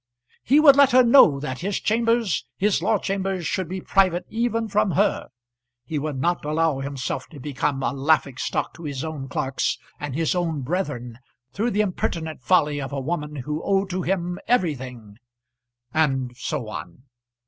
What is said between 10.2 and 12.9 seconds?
own brethren through the impertinent folly